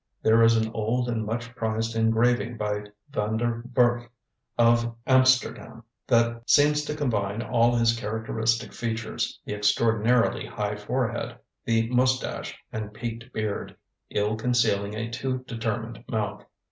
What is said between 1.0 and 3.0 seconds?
and much prized engraving by